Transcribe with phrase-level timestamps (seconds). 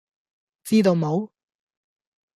[0.63, 1.29] 知道冇?